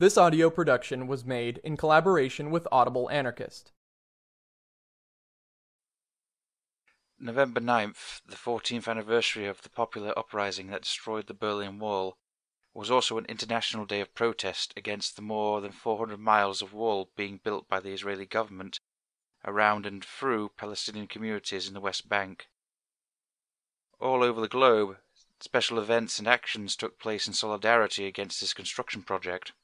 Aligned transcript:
This 0.00 0.16
audio 0.16 0.48
production 0.48 1.08
was 1.08 1.24
made 1.24 1.58
in 1.64 1.76
collaboration 1.76 2.52
with 2.52 2.68
Audible 2.70 3.10
Anarchist. 3.10 3.72
November 7.18 7.60
9th, 7.60 8.20
the 8.24 8.36
14th 8.36 8.86
anniversary 8.86 9.48
of 9.48 9.62
the 9.62 9.68
popular 9.68 10.16
uprising 10.16 10.68
that 10.68 10.82
destroyed 10.82 11.26
the 11.26 11.34
Berlin 11.34 11.80
Wall, 11.80 12.16
was 12.72 12.92
also 12.92 13.18
an 13.18 13.24
international 13.24 13.86
day 13.86 14.00
of 14.00 14.14
protest 14.14 14.72
against 14.76 15.16
the 15.16 15.22
more 15.22 15.60
than 15.60 15.72
400 15.72 16.20
miles 16.20 16.62
of 16.62 16.72
wall 16.72 17.10
being 17.16 17.40
built 17.42 17.68
by 17.68 17.80
the 17.80 17.90
Israeli 17.90 18.24
government 18.24 18.78
around 19.44 19.84
and 19.84 20.04
through 20.04 20.52
Palestinian 20.56 21.08
communities 21.08 21.66
in 21.66 21.74
the 21.74 21.80
West 21.80 22.08
Bank. 22.08 22.46
All 23.98 24.22
over 24.22 24.40
the 24.40 24.46
globe, 24.46 24.98
special 25.40 25.80
events 25.80 26.20
and 26.20 26.28
actions 26.28 26.76
took 26.76 27.00
place 27.00 27.26
in 27.26 27.32
solidarity 27.32 28.06
against 28.06 28.40
this 28.40 28.54
construction 28.54 29.02
project. 29.02 29.54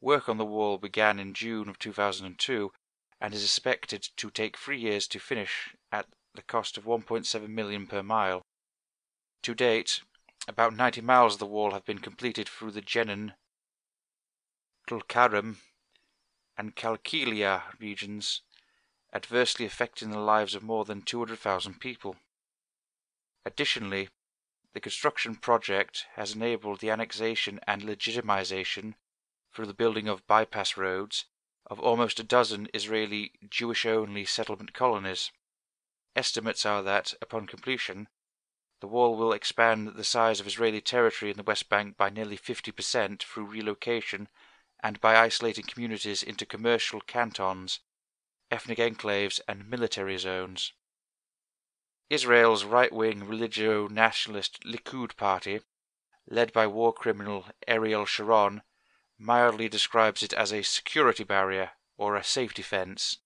Work 0.00 0.28
on 0.28 0.38
the 0.38 0.46
wall 0.46 0.78
began 0.78 1.18
in 1.18 1.34
June 1.34 1.68
of 1.68 1.78
2002 1.78 2.72
and 3.20 3.34
is 3.34 3.44
expected 3.44 4.08
to 4.16 4.30
take 4.30 4.56
three 4.56 4.80
years 4.80 5.06
to 5.08 5.18
finish 5.18 5.74
at 5.92 6.06
the 6.34 6.42
cost 6.42 6.78
of 6.78 6.84
1.7 6.84 7.48
million 7.48 7.86
per 7.86 8.02
mile. 8.02 8.42
To 9.42 9.54
date, 9.54 10.00
about 10.48 10.74
90 10.74 11.02
miles 11.02 11.34
of 11.34 11.40
the 11.40 11.46
wall 11.46 11.72
have 11.72 11.84
been 11.84 11.98
completed 11.98 12.48
through 12.48 12.70
the 12.70 12.80
Jenin, 12.80 13.34
Tulkarem, 14.86 15.58
and 16.56 16.74
Qalqilia 16.74 17.78
regions, 17.78 18.42
adversely 19.12 19.66
affecting 19.66 20.10
the 20.10 20.18
lives 20.18 20.54
of 20.54 20.62
more 20.62 20.84
than 20.84 21.02
200,000 21.02 21.78
people. 21.78 22.16
Additionally, 23.44 24.08
the 24.72 24.80
construction 24.80 25.34
project 25.34 26.06
has 26.14 26.34
enabled 26.34 26.80
the 26.80 26.90
annexation 26.90 27.60
and 27.66 27.82
legitimization, 27.82 28.94
through 29.54 29.66
the 29.66 29.74
building 29.74 30.08
of 30.08 30.26
bypass 30.26 30.76
roads, 30.76 31.26
of 31.66 31.80
almost 31.80 32.18
a 32.20 32.24
dozen 32.24 32.68
Israeli 32.74 33.32
Jewish-only 33.48 34.24
settlement 34.24 34.72
colonies. 34.72 35.30
Estimates 36.16 36.66
are 36.66 36.82
that, 36.82 37.14
upon 37.22 37.46
completion, 37.46 38.08
the 38.80 38.88
wall 38.88 39.16
will 39.16 39.32
expand 39.32 39.88
the 39.94 40.04
size 40.04 40.40
of 40.40 40.46
Israeli 40.46 40.80
territory 40.80 41.30
in 41.30 41.36
the 41.36 41.42
West 41.42 41.68
Bank 41.68 41.96
by 41.96 42.08
nearly 42.08 42.36
50% 42.36 43.22
through 43.22 43.44
relocation 43.44 44.28
and 44.82 45.00
by 45.00 45.16
isolating 45.16 45.64
communities 45.64 46.22
into 46.22 46.46
commercial 46.46 47.00
cantons, 47.00 47.80
ethnic 48.50 48.78
enclaves, 48.78 49.40
and 49.46 49.68
military 49.68 50.16
zones. 50.16 50.72
Israel's 52.08 52.64
right-wing 52.64 53.28
religio-nationalist 53.28 54.64
Likud 54.64 55.16
party, 55.16 55.60
led 56.26 56.52
by 56.52 56.66
war 56.66 56.92
criminal 56.92 57.46
Ariel 57.68 58.06
Sharon, 58.06 58.62
mildly 59.20 59.68
describes 59.68 60.22
it 60.22 60.32
as 60.32 60.50
a 60.50 60.62
security 60.62 61.22
barrier 61.22 61.72
or 61.98 62.16
a 62.16 62.24
safety 62.24 62.62
fence. 62.62 63.18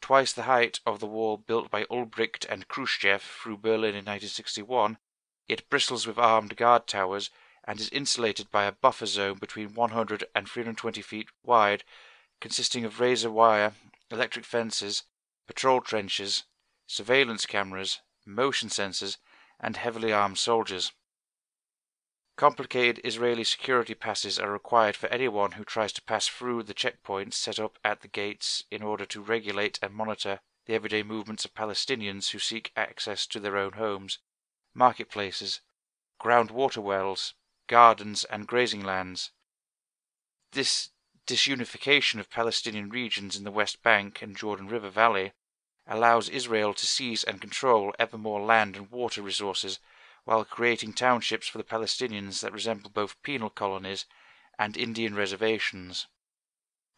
Twice 0.00 0.32
the 0.32 0.44
height 0.44 0.78
of 0.86 1.00
the 1.00 1.06
wall 1.06 1.36
built 1.36 1.72
by 1.72 1.84
Ulbricht 1.90 2.46
and 2.48 2.68
Khrushchev 2.68 3.20
through 3.20 3.58
Berlin 3.58 3.96
in 3.96 4.04
1961, 4.04 4.96
it 5.48 5.68
bristles 5.68 6.06
with 6.06 6.18
armed 6.18 6.56
guard 6.56 6.86
towers 6.86 7.30
and 7.64 7.80
is 7.80 7.88
insulated 7.88 8.50
by 8.52 8.64
a 8.64 8.72
buffer 8.72 9.06
zone 9.06 9.38
between 9.38 9.74
100 9.74 10.24
and 10.36 10.48
320 10.48 11.02
feet 11.02 11.28
wide, 11.42 11.82
consisting 12.40 12.84
of 12.84 13.00
razor 13.00 13.30
wire, 13.30 13.72
electric 14.10 14.44
fences, 14.44 15.02
patrol 15.48 15.80
trenches, 15.80 16.44
surveillance 16.86 17.44
cameras, 17.44 18.00
motion 18.24 18.68
sensors, 18.68 19.16
and 19.58 19.76
heavily 19.76 20.12
armed 20.12 20.38
soldiers. 20.38 20.92
Complicated 22.38 23.00
Israeli 23.04 23.42
security 23.42 23.94
passes 23.94 24.38
are 24.38 24.52
required 24.52 24.94
for 24.94 25.08
anyone 25.08 25.52
who 25.52 25.64
tries 25.64 25.92
to 25.94 26.02
pass 26.02 26.28
through 26.28 26.62
the 26.62 26.72
checkpoints 26.72 27.34
set 27.34 27.58
up 27.58 27.80
at 27.84 28.00
the 28.00 28.06
gates 28.06 28.62
in 28.70 28.80
order 28.80 29.04
to 29.06 29.20
regulate 29.20 29.76
and 29.82 29.92
monitor 29.92 30.38
the 30.64 30.74
everyday 30.74 31.02
movements 31.02 31.44
of 31.44 31.52
Palestinians 31.52 32.30
who 32.30 32.38
seek 32.38 32.70
access 32.76 33.26
to 33.26 33.40
their 33.40 33.56
own 33.56 33.72
homes, 33.72 34.20
marketplaces, 34.72 35.62
groundwater 36.20 36.80
wells, 36.80 37.34
gardens, 37.66 38.22
and 38.22 38.46
grazing 38.46 38.84
lands. 38.84 39.32
This 40.52 40.90
disunification 41.26 42.20
of 42.20 42.30
Palestinian 42.30 42.88
regions 42.88 43.36
in 43.36 43.42
the 43.42 43.50
West 43.50 43.82
Bank 43.82 44.22
and 44.22 44.36
Jordan 44.36 44.68
River 44.68 44.90
Valley 44.90 45.32
allows 45.88 46.28
Israel 46.28 46.72
to 46.72 46.86
seize 46.86 47.24
and 47.24 47.40
control 47.40 47.92
ever 47.98 48.16
more 48.16 48.40
land 48.40 48.76
and 48.76 48.92
water 48.92 49.22
resources 49.22 49.80
while 50.28 50.44
creating 50.44 50.92
townships 50.92 51.48
for 51.48 51.56
the 51.56 51.64
Palestinians 51.64 52.42
that 52.42 52.52
resemble 52.52 52.90
both 52.90 53.22
penal 53.22 53.48
colonies 53.48 54.04
and 54.58 54.76
Indian 54.76 55.14
reservations. 55.14 56.06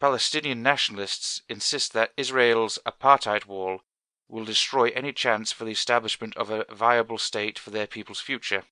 Palestinian 0.01 0.61
nationalists 0.61 1.41
insist 1.47 1.93
that 1.93 2.11
Israel's 2.17 2.77
apartheid 2.85 3.45
wall 3.45 3.83
will 4.27 4.43
destroy 4.43 4.89
any 4.89 5.13
chance 5.13 5.49
for 5.49 5.63
the 5.63 5.71
establishment 5.71 6.35
of 6.35 6.49
a 6.49 6.65
viable 6.73 7.17
state 7.17 7.57
for 7.57 7.69
their 7.69 7.87
people's 7.87 8.19
future. 8.19 8.65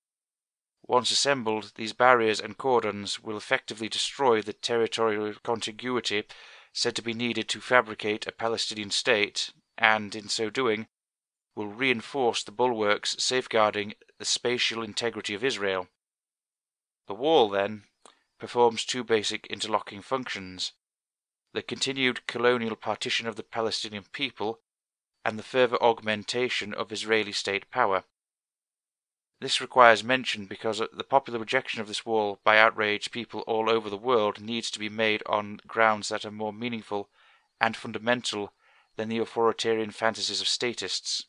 Once 0.85 1.09
assembled, 1.09 1.71
these 1.75 1.93
barriers 1.93 2.41
and 2.41 2.57
cordons 2.57 3.17
will 3.17 3.37
effectively 3.37 3.87
destroy 3.87 4.41
the 4.41 4.51
territorial 4.51 5.33
contiguity 5.41 6.25
said 6.73 6.97
to 6.97 7.01
be 7.01 7.13
needed 7.13 7.47
to 7.47 7.61
fabricate 7.61 8.27
a 8.27 8.33
Palestinian 8.33 8.91
state, 8.91 9.53
and, 9.77 10.17
in 10.17 10.27
so 10.27 10.49
doing, 10.49 10.89
will 11.59 11.67
reinforce 11.67 12.41
the 12.41 12.53
bulwarks 12.53 13.17
safeguarding 13.19 13.93
the 14.17 14.23
spatial 14.23 14.81
integrity 14.81 15.33
of 15.33 15.43
Israel. 15.43 15.89
The 17.05 17.13
wall, 17.13 17.49
then, 17.49 17.83
performs 18.37 18.85
two 18.85 19.03
basic 19.03 19.45
interlocking 19.47 20.01
functions 20.01 20.71
the 21.51 21.61
continued 21.61 22.25
colonial 22.27 22.77
partition 22.77 23.27
of 23.27 23.35
the 23.35 23.43
Palestinian 23.43 24.05
people 24.13 24.61
and 25.25 25.37
the 25.37 25.43
further 25.43 25.75
augmentation 25.83 26.73
of 26.73 26.93
Israeli 26.93 27.33
state 27.33 27.69
power. 27.69 28.05
This 29.41 29.59
requires 29.59 30.01
mention 30.01 30.45
because 30.45 30.81
the 30.93 31.03
popular 31.03 31.39
rejection 31.39 31.81
of 31.81 31.89
this 31.89 32.05
wall 32.05 32.39
by 32.45 32.57
outraged 32.57 33.11
people 33.11 33.41
all 33.41 33.69
over 33.69 33.89
the 33.89 33.97
world 33.97 34.39
needs 34.39 34.71
to 34.71 34.79
be 34.79 34.87
made 34.87 35.23
on 35.25 35.59
grounds 35.67 36.07
that 36.07 36.23
are 36.23 36.31
more 36.31 36.53
meaningful 36.53 37.09
and 37.59 37.75
fundamental 37.75 38.53
than 38.95 39.09
the 39.09 39.17
authoritarian 39.17 39.91
fantasies 39.91 40.39
of 40.39 40.47
statists. 40.47 41.25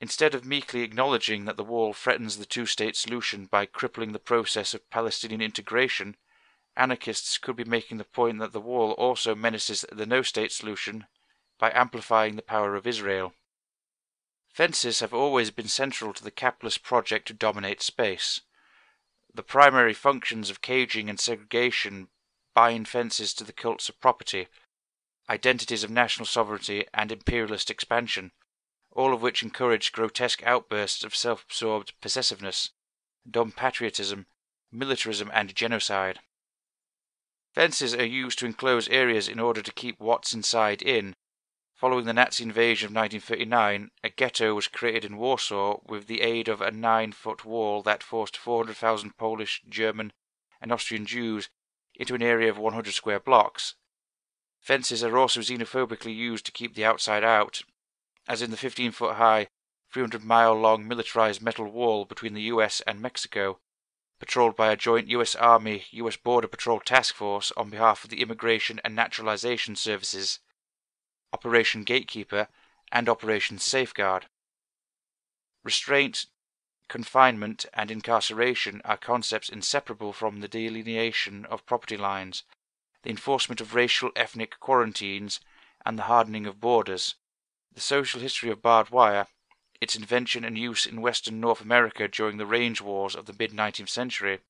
Instead 0.00 0.34
of 0.34 0.46
meekly 0.46 0.80
acknowledging 0.82 1.44
that 1.44 1.58
the 1.58 1.64
wall 1.64 1.92
threatens 1.92 2.38
the 2.38 2.46
two 2.46 2.64
state 2.64 2.96
solution 2.96 3.44
by 3.44 3.66
crippling 3.66 4.12
the 4.12 4.18
process 4.18 4.72
of 4.72 4.88
Palestinian 4.88 5.42
integration, 5.42 6.16
anarchists 6.74 7.36
could 7.36 7.54
be 7.54 7.64
making 7.64 7.98
the 7.98 8.04
point 8.04 8.38
that 8.38 8.52
the 8.52 8.60
wall 8.60 8.92
also 8.92 9.34
menaces 9.34 9.84
the 9.92 10.06
no 10.06 10.22
state 10.22 10.52
solution 10.52 11.06
by 11.58 11.70
amplifying 11.74 12.36
the 12.36 12.42
power 12.42 12.74
of 12.74 12.86
Israel. 12.86 13.34
Fences 14.48 15.00
have 15.00 15.12
always 15.12 15.50
been 15.50 15.68
central 15.68 16.14
to 16.14 16.24
the 16.24 16.30
capitalist 16.30 16.82
project 16.82 17.28
to 17.28 17.34
dominate 17.34 17.82
space. 17.82 18.40
The 19.34 19.42
primary 19.42 19.92
functions 19.92 20.48
of 20.48 20.62
caging 20.62 21.10
and 21.10 21.20
segregation 21.20 22.08
bind 22.54 22.88
fences 22.88 23.34
to 23.34 23.44
the 23.44 23.52
cults 23.52 23.90
of 23.90 24.00
property, 24.00 24.48
identities 25.28 25.84
of 25.84 25.90
national 25.90 26.26
sovereignty, 26.26 26.86
and 26.94 27.12
imperialist 27.12 27.70
expansion, 27.70 28.32
all 29.00 29.14
of 29.14 29.22
which 29.22 29.42
encourage 29.42 29.92
grotesque 29.92 30.42
outbursts 30.44 31.02
of 31.02 31.16
self 31.16 31.44
absorbed 31.44 31.98
possessiveness, 32.02 32.70
dumb 33.28 33.50
patriotism, 33.50 34.26
militarism, 34.70 35.30
and 35.32 35.54
genocide. 35.54 36.20
Fences 37.54 37.94
are 37.94 38.04
used 38.04 38.38
to 38.38 38.44
enclose 38.44 38.88
areas 38.88 39.26
in 39.26 39.40
order 39.40 39.62
to 39.62 39.72
keep 39.72 39.98
what's 39.98 40.34
inside 40.34 40.82
in, 40.82 41.14
Following 41.80 42.04
the 42.04 42.12
Nazi 42.12 42.44
invasion 42.44 42.88
of 42.88 42.94
1939, 42.94 43.90
a 44.04 44.10
ghetto 44.10 44.52
was 44.54 44.68
created 44.68 45.06
in 45.06 45.16
Warsaw 45.16 45.78
with 45.86 46.08
the 46.08 46.20
aid 46.20 46.46
of 46.46 46.60
a 46.60 46.70
nine 46.70 47.12
foot 47.12 47.46
wall 47.46 47.82
that 47.84 48.02
forced 48.02 48.36
400,000 48.36 49.16
Polish, 49.16 49.62
German, 49.66 50.12
and 50.60 50.72
Austrian 50.72 51.06
Jews 51.06 51.48
into 51.94 52.14
an 52.14 52.20
area 52.20 52.50
of 52.50 52.58
100 52.58 52.92
square 52.92 53.18
blocks. 53.18 53.76
Fences 54.58 55.02
are 55.02 55.16
also 55.16 55.40
xenophobically 55.40 56.14
used 56.14 56.44
to 56.44 56.52
keep 56.52 56.74
the 56.74 56.84
outside 56.84 57.24
out, 57.24 57.62
as 58.30 58.42
in 58.42 58.52
the 58.52 58.56
15 58.56 58.92
foot 58.92 59.16
high, 59.16 59.48
300 59.92 60.22
mile 60.22 60.54
long 60.54 60.86
militarized 60.86 61.42
metal 61.42 61.66
wall 61.66 62.04
between 62.04 62.32
the 62.32 62.42
US 62.42 62.80
and 62.82 63.00
Mexico, 63.00 63.58
patrolled 64.20 64.54
by 64.54 64.70
a 64.70 64.76
joint 64.76 65.08
US 65.08 65.34
Army 65.34 65.86
US 65.90 66.16
Border 66.16 66.46
Patrol 66.46 66.78
Task 66.78 67.12
Force 67.12 67.50
on 67.56 67.70
behalf 67.70 68.04
of 68.04 68.10
the 68.10 68.22
Immigration 68.22 68.80
and 68.84 68.94
Naturalization 68.94 69.74
Services. 69.74 70.38
Operation 71.32 71.82
Gatekeeper, 71.82 72.46
and 72.92 73.08
Operation 73.08 73.58
Safeguard. 73.58 74.26
Restraint, 75.64 76.26
confinement, 76.86 77.66
and 77.74 77.90
incarceration 77.90 78.80
are 78.84 78.96
concepts 78.96 79.48
inseparable 79.48 80.12
from 80.12 80.38
the 80.38 80.46
delineation 80.46 81.46
of 81.46 81.66
property 81.66 81.96
lines, 81.96 82.44
the 83.02 83.10
enforcement 83.10 83.60
of 83.60 83.74
racial 83.74 84.12
ethnic 84.14 84.60
quarantines, 84.60 85.40
and 85.84 85.98
the 85.98 86.04
hardening 86.04 86.46
of 86.46 86.60
borders. 86.60 87.16
The 87.72 87.80
social 87.80 88.20
history 88.20 88.50
of 88.50 88.62
barbed 88.62 88.90
wire, 88.90 89.28
its 89.80 89.96
invention 89.96 90.44
and 90.44 90.58
use 90.58 90.86
in 90.86 91.00
western 91.00 91.40
North 91.40 91.60
America 91.60 92.08
during 92.08 92.36
the 92.36 92.46
range 92.46 92.80
wars 92.80 93.14
of 93.14 93.26
the 93.26 93.32
mid 93.32 93.52
19th 93.52 93.88
century, 93.88 94.40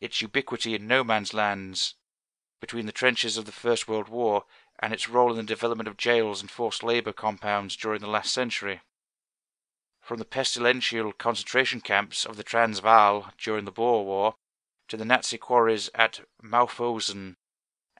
its 0.00 0.22
ubiquity 0.22 0.74
in 0.74 0.86
no 0.86 1.02
man's 1.02 1.34
lands, 1.34 1.94
between 2.60 2.86
the 2.86 2.92
trenches 2.92 3.36
of 3.36 3.44
the 3.44 3.52
First 3.52 3.88
World 3.88 4.08
War 4.08 4.44
and 4.78 4.92
its 4.92 5.08
role 5.08 5.30
in 5.30 5.36
the 5.36 5.42
development 5.42 5.88
of 5.88 5.96
jails 5.96 6.40
and 6.40 6.50
forced 6.50 6.82
labour 6.82 7.12
compounds 7.12 7.76
during 7.76 8.00
the 8.00 8.06
last 8.06 8.32
century. 8.32 8.80
From 10.00 10.18
the 10.18 10.24
pestilential 10.24 11.12
concentration 11.12 11.80
camps 11.80 12.24
of 12.24 12.36
the 12.36 12.42
Transvaal 12.42 13.32
during 13.38 13.64
the 13.64 13.72
Boer 13.72 14.04
War 14.04 14.36
to 14.88 14.96
the 14.96 15.04
Nazi 15.04 15.36
quarries 15.36 15.90
at 15.94 16.20
Mauthausen 16.42 17.36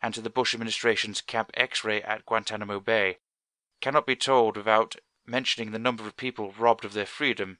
and 0.00 0.14
to 0.14 0.20
the 0.20 0.30
Bush 0.30 0.54
administration's 0.54 1.20
Camp 1.20 1.50
X-ray 1.54 2.02
at 2.02 2.24
Guantanamo 2.24 2.78
Bay, 2.80 3.18
cannot 3.86 4.04
be 4.04 4.16
told 4.16 4.56
without 4.56 4.96
mentioning 5.24 5.70
the 5.70 5.78
number 5.78 6.04
of 6.08 6.16
people 6.16 6.52
robbed 6.58 6.84
of 6.84 6.92
their 6.92 7.06
freedom 7.06 7.58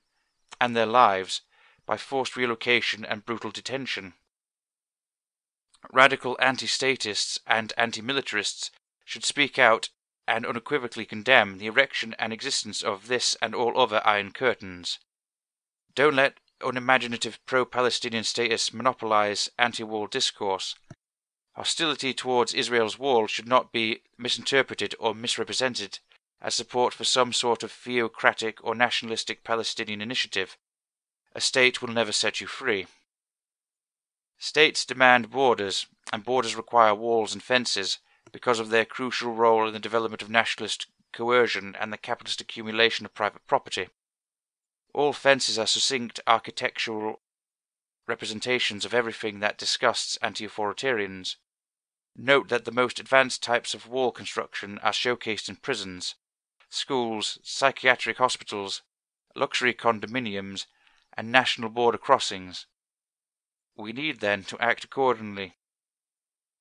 and 0.61 0.75
their 0.75 0.84
lives 0.84 1.43
by 1.87 1.96
forced 1.96 2.34
relocation 2.34 3.05
and 3.05 3.25
brutal 3.25 3.52
detention. 3.52 4.12
Radical 5.93 6.37
anti 6.40 6.67
statists 6.67 7.38
and 7.46 7.73
anti 7.76 8.02
militarists 8.02 8.73
should 9.05 9.25
speak 9.25 9.56
out 9.56 9.90
and 10.26 10.44
unequivocally 10.44 11.05
condemn 11.06 11.58
the 11.58 11.67
erection 11.67 12.12
and 12.19 12.32
existence 12.32 12.82
of 12.82 13.06
this 13.06 13.37
and 13.40 13.55
all 13.55 13.81
other 13.81 14.05
iron 14.05 14.32
curtains. 14.32 14.99
Don't 15.94 16.17
let 16.17 16.40
unimaginative 16.61 17.38
pro 17.46 17.64
Palestinian 17.64 18.25
statists 18.25 18.73
monopolize 18.73 19.49
anti 19.61 19.84
war 19.84 20.08
discourse. 20.08 20.75
Hostility 21.55 22.12
towards 22.12 22.52
Israel's 22.52 22.99
wall 22.99 23.28
should 23.28 23.46
not 23.46 23.70
be 23.70 24.02
misinterpreted 24.19 24.93
or 24.99 25.14
misrepresented 25.14 26.00
as 26.46 26.54
support 26.54 26.94
for 26.94 27.02
some 27.02 27.32
sort 27.32 27.64
of 27.64 27.72
theocratic 27.72 28.62
or 28.62 28.72
nationalistic 28.72 29.43
Palestinian 29.43 30.00
initiative. 30.00 30.56
A 31.34 31.40
state 31.40 31.82
will 31.82 31.88
never 31.88 32.12
set 32.12 32.40
you 32.40 32.46
free. 32.46 32.87
States 34.38 34.84
demand 34.84 35.28
borders, 35.28 35.87
and 36.12 36.22
borders 36.22 36.54
require 36.54 36.94
walls 36.94 37.32
and 37.32 37.43
fences 37.43 37.98
because 38.31 38.60
of 38.60 38.69
their 38.69 38.84
crucial 38.84 39.34
role 39.34 39.66
in 39.66 39.72
the 39.72 39.81
development 39.81 40.22
of 40.22 40.31
nationalist 40.31 40.87
coercion 41.12 41.75
and 41.81 41.93
the 41.93 41.98
capitalist 41.98 42.40
accumulation 42.40 43.04
of 43.04 43.12
private 43.12 43.44
property. 43.49 43.88
All 44.94 45.12
fences 45.12 45.58
are 45.58 45.66
succinct 45.66 46.20
architectural 46.28 47.22
representations 48.06 48.84
of 48.84 48.94
everything 48.94 49.40
that 49.40 49.58
disgusts 49.58 50.16
anti 50.22 50.46
authoritarians. 50.46 51.34
Note 52.14 52.49
that 52.50 52.64
the 52.64 52.70
most 52.70 53.00
advanced 53.00 53.42
types 53.42 53.75
of 53.75 53.88
wall 53.88 54.12
construction 54.12 54.78
are 54.78 54.92
showcased 54.92 55.49
in 55.49 55.56
prisons, 55.56 56.14
schools, 56.68 57.38
psychiatric 57.42 58.18
hospitals, 58.18 58.82
luxury 59.34 59.74
condominiums, 59.74 60.66
and 61.16 61.32
national 61.32 61.70
border 61.70 61.98
crossings. 61.98 62.66
We 63.76 63.92
need, 63.92 64.20
then, 64.20 64.44
to 64.44 64.58
act 64.58 64.84
accordingly. 64.84 65.56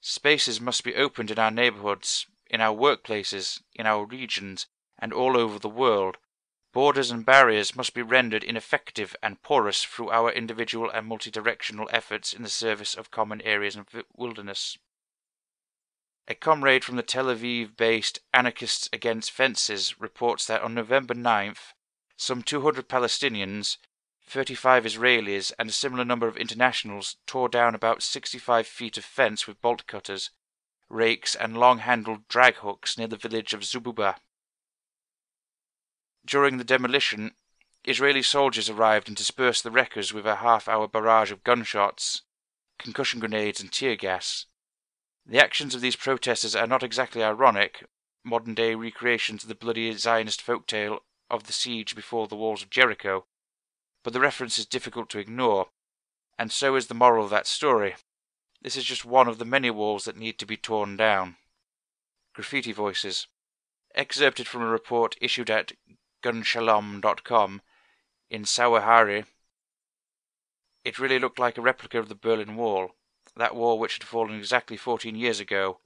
Spaces 0.01 0.61
must 0.61 0.83
be 0.83 0.95
opened 0.95 1.31
in 1.31 1.39
our 1.39 1.51
neighbourhoods, 1.51 2.27
in 2.47 2.61
our 2.61 2.75
workplaces, 2.75 3.61
in 3.73 3.85
our 3.85 4.05
regions, 4.05 4.67
and 4.99 5.11
all 5.11 5.37
over 5.37 5.57
the 5.57 5.69
world. 5.69 6.17
Borders 6.73 7.09
and 7.09 7.25
barriers 7.25 7.75
must 7.75 7.93
be 7.93 8.01
rendered 8.01 8.43
ineffective 8.43 9.15
and 9.23 9.41
porous 9.41 9.83
through 9.83 10.11
our 10.11 10.29
individual 10.31 10.89
and 10.89 11.07
multi-directional 11.07 11.89
efforts 11.91 12.33
in 12.33 12.43
the 12.43 12.49
service 12.49 12.95
of 12.95 13.11
common 13.11 13.41
areas 13.41 13.75
and 13.75 13.85
wilderness. 14.13 14.77
A 16.27 16.33
comrade 16.33 16.83
from 16.83 16.95
the 16.95 17.03
Tel 17.03 17.25
Aviv 17.25 17.77
based 17.77 18.19
Anarchists 18.33 18.89
Against 18.91 19.29
Fences 19.29 20.01
reports 20.01 20.47
that 20.47 20.63
on 20.63 20.73
November 20.73 21.13
9th, 21.13 21.73
some 22.17 22.41
200 22.41 22.89
Palestinians, 22.89 23.77
35 24.25 24.85
Israelis, 24.85 25.51
and 25.59 25.69
a 25.69 25.73
similar 25.73 26.03
number 26.03 26.27
of 26.27 26.35
internationals 26.35 27.17
tore 27.27 27.47
down 27.47 27.75
about 27.75 28.01
65 28.01 28.65
feet 28.65 28.97
of 28.97 29.05
fence 29.05 29.45
with 29.45 29.61
bolt 29.61 29.85
cutters, 29.85 30.31
rakes, 30.89 31.35
and 31.35 31.59
long 31.59 31.77
handled 31.77 32.27
drag 32.27 32.55
hooks 32.55 32.97
near 32.97 33.07
the 33.07 33.17
village 33.17 33.53
of 33.53 33.63
Zububa. 33.63 34.15
During 36.25 36.57
the 36.57 36.63
demolition, 36.63 37.35
Israeli 37.83 38.23
soldiers 38.23 38.67
arrived 38.67 39.07
and 39.07 39.15
dispersed 39.15 39.63
the 39.63 39.69
wreckers 39.69 40.11
with 40.11 40.25
a 40.25 40.37
half 40.37 40.67
hour 40.67 40.87
barrage 40.87 41.31
of 41.31 41.43
gunshots, 41.43 42.23
concussion 42.79 43.19
grenades, 43.19 43.61
and 43.61 43.71
tear 43.71 43.95
gas. 43.95 44.47
The 45.27 45.43
actions 45.43 45.73
of 45.73 45.81
these 45.81 45.95
protesters 45.95 46.55
are 46.55 46.67
not 46.67 46.83
exactly 46.83 47.23
ironic, 47.23 47.83
modern 48.23 48.53
day 48.53 48.75
recreations 48.75 49.41
of 49.43 49.49
the 49.49 49.55
bloody 49.55 49.91
Zionist 49.93 50.39
folk 50.39 50.67
tale 50.67 50.99
of 51.31 51.45
the 51.45 51.53
siege 51.53 51.95
before 51.95 52.27
the 52.27 52.35
walls 52.35 52.61
of 52.61 52.69
Jericho, 52.69 53.25
but 54.03 54.13
the 54.13 54.19
reference 54.19 54.59
is 54.59 54.67
difficult 54.67 55.09
to 55.09 55.19
ignore, 55.19 55.69
and 56.37 56.51
so 56.51 56.75
is 56.75 56.87
the 56.87 56.93
moral 56.93 57.23
of 57.23 57.31
that 57.31 57.47
story. 57.47 57.95
This 58.61 58.77
is 58.77 58.83
just 58.83 59.03
one 59.03 59.27
of 59.27 59.39
the 59.39 59.45
many 59.45 59.71
walls 59.71 60.05
that 60.05 60.15
need 60.15 60.37
to 60.37 60.45
be 60.45 60.57
torn 60.57 60.95
down. 60.95 61.37
Graffiti 62.35 62.71
Voices. 62.71 63.27
Excerpted 63.95 64.47
from 64.47 64.61
a 64.61 64.67
report 64.67 65.15
issued 65.19 65.49
at 65.49 65.71
gush-shalom.com 66.21 67.61
in 68.29 68.43
Sawahari. 68.43 69.25
It 70.83 70.99
really 70.99 71.17
looked 71.17 71.39
like 71.39 71.57
a 71.57 71.61
replica 71.61 71.97
of 71.97 72.09
the 72.09 72.15
Berlin 72.15 72.55
Wall 72.55 72.91
that 73.35 73.55
wall 73.55 73.79
which 73.79 73.93
had 73.93 74.03
fallen 74.03 74.37
exactly 74.37 74.77
14 74.77 75.15
years 75.15 75.39
ago, 75.39 75.79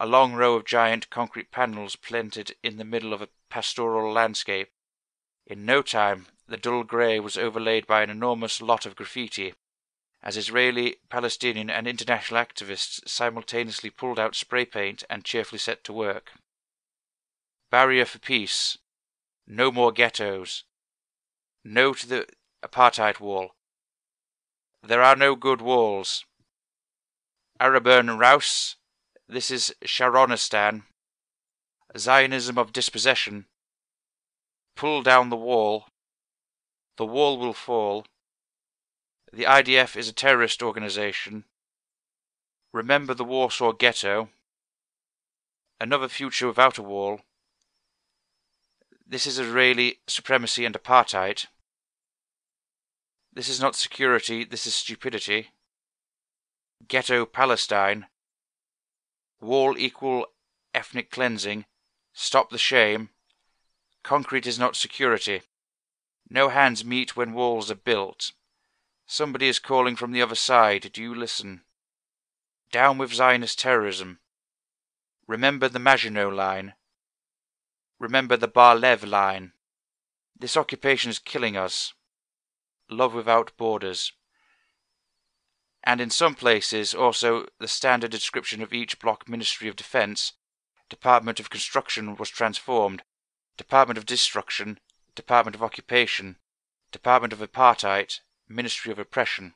a 0.00 0.06
long 0.06 0.34
row 0.34 0.54
of 0.54 0.64
giant 0.64 1.10
concrete 1.10 1.50
panels 1.50 1.96
planted 1.96 2.56
in 2.62 2.76
the 2.76 2.84
middle 2.84 3.12
of 3.12 3.22
a 3.22 3.28
pastoral 3.50 4.12
landscape. 4.12 4.70
In 5.46 5.64
no 5.64 5.82
time, 5.82 6.26
the 6.48 6.56
dull 6.56 6.82
grey 6.82 7.20
was 7.20 7.36
overlaid 7.36 7.86
by 7.86 8.02
an 8.02 8.10
enormous 8.10 8.60
lot 8.60 8.86
of 8.86 8.96
graffiti, 8.96 9.54
as 10.22 10.36
Israeli, 10.36 10.96
Palestinian, 11.08 11.68
and 11.68 11.86
international 11.86 12.42
activists 12.42 13.06
simultaneously 13.08 13.90
pulled 13.90 14.18
out 14.18 14.34
spray 14.34 14.64
paint 14.64 15.02
and 15.10 15.24
cheerfully 15.24 15.58
set 15.58 15.82
to 15.84 15.92
work. 15.92 16.32
Barrier 17.70 18.04
for 18.04 18.18
peace. 18.18 18.78
No 19.46 19.72
more 19.72 19.92
ghettos. 19.92 20.64
No 21.64 21.92
to 21.94 22.06
the 22.06 22.26
apartheid 22.62 23.18
wall. 23.18 23.54
There 24.82 25.02
are 25.02 25.16
no 25.16 25.36
good 25.36 25.60
walls. 25.60 26.24
Arabern 27.62 28.18
Raus. 28.18 28.74
This 29.28 29.48
is 29.48 29.72
Sharonistan. 29.84 30.82
Zionism 31.96 32.58
of 32.58 32.72
dispossession. 32.72 33.46
Pull 34.74 35.04
down 35.04 35.30
the 35.30 35.36
wall. 35.36 35.86
The 36.96 37.06
wall 37.06 37.38
will 37.38 37.52
fall. 37.52 38.04
The 39.32 39.44
IDF 39.44 39.96
is 39.96 40.08
a 40.08 40.12
terrorist 40.12 40.60
organization. 40.60 41.44
Remember 42.72 43.14
the 43.14 43.24
Warsaw 43.24 43.70
Ghetto. 43.70 44.30
Another 45.80 46.08
future 46.08 46.48
without 46.48 46.78
a 46.78 46.82
wall. 46.82 47.20
This 49.06 49.24
is 49.24 49.38
Israeli 49.38 50.00
supremacy 50.08 50.64
and 50.64 50.74
apartheid. 50.74 51.46
This 53.32 53.48
is 53.48 53.60
not 53.60 53.76
security, 53.76 54.42
this 54.42 54.66
is 54.66 54.74
stupidity. 54.74 55.50
Ghetto 56.88 57.24
Palestine, 57.26 58.06
Wall 59.40 59.78
equal 59.78 60.26
ethnic 60.74 61.10
cleansing, 61.10 61.64
Stop 62.12 62.50
the 62.50 62.58
shame, 62.58 63.10
Concrete 64.02 64.46
is 64.46 64.58
not 64.58 64.74
security, 64.74 65.42
No 66.28 66.48
hands 66.48 66.84
meet 66.84 67.16
when 67.16 67.34
walls 67.34 67.70
are 67.70 67.76
built, 67.76 68.32
Somebody 69.06 69.48
is 69.48 69.58
calling 69.58 69.96
from 69.96 70.12
the 70.12 70.22
other 70.22 70.34
side, 70.34 70.90
do 70.92 71.02
you 71.02 71.14
listen? 71.14 71.62
Down 72.72 72.98
with 72.98 73.12
Zionist 73.12 73.58
terrorism, 73.58 74.18
Remember 75.28 75.68
the 75.68 75.78
Maginot 75.78 76.32
Line, 76.32 76.74
Remember 78.00 78.36
the 78.36 78.48
Bar-Lev 78.48 79.04
Line, 79.04 79.52
This 80.36 80.56
occupation 80.56 81.10
is 81.10 81.20
killing 81.20 81.56
us, 81.56 81.94
Love 82.90 83.14
without 83.14 83.56
borders 83.56 84.12
and 85.84 86.00
in 86.00 86.10
some 86.10 86.34
places 86.34 86.94
also 86.94 87.46
the 87.58 87.68
standard 87.68 88.10
description 88.10 88.62
of 88.62 88.72
each 88.72 88.98
block 88.98 89.28
Ministry 89.28 89.68
of 89.68 89.76
Defence, 89.76 90.34
Department 90.88 91.40
of 91.40 91.50
Construction 91.50 92.16
was 92.16 92.28
transformed, 92.28 93.02
Department 93.56 93.98
of 93.98 94.06
Destruction, 94.06 94.78
Department 95.14 95.54
of 95.54 95.62
Occupation, 95.62 96.36
Department 96.92 97.32
of 97.32 97.40
Apartheid, 97.40 98.20
Ministry 98.48 98.92
of 98.92 98.98
Oppression. 98.98 99.54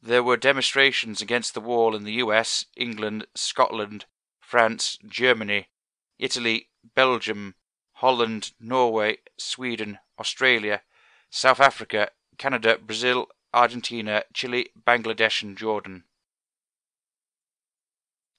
There 0.00 0.22
were 0.22 0.36
demonstrations 0.36 1.20
against 1.20 1.54
the 1.54 1.60
wall 1.60 1.94
in 1.94 2.04
the 2.04 2.14
US, 2.14 2.66
England, 2.76 3.26
Scotland, 3.34 4.06
France, 4.40 4.98
Germany, 5.06 5.68
Italy, 6.18 6.68
Belgium, 6.94 7.54
Holland, 7.94 8.52
Norway, 8.60 9.18
Sweden, 9.36 9.98
Australia, 10.18 10.82
South 11.30 11.60
Africa, 11.60 12.10
Canada, 12.38 12.78
Brazil, 12.78 13.28
Argentina, 13.52 14.22
Chile, 14.32 14.70
Bangladesh, 14.86 15.42
and 15.42 15.56
Jordan. 15.56 16.04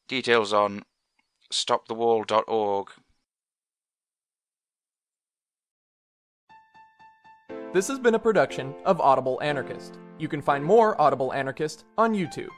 Details 0.07 0.53
on 0.53 0.83
stopthewall.org. 1.51 2.89
This 7.71 7.87
has 7.87 7.99
been 7.99 8.15
a 8.15 8.19
production 8.19 8.73
of 8.85 8.99
Audible 8.99 9.39
Anarchist. 9.43 9.99
You 10.17 10.27
can 10.27 10.41
find 10.41 10.63
more 10.63 10.99
Audible 10.99 11.33
Anarchist 11.33 11.85
on 11.97 12.15
YouTube. 12.15 12.49